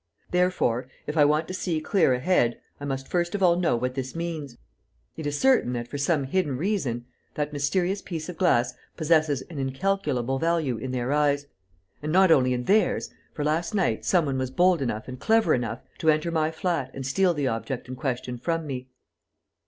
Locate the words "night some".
13.75-14.25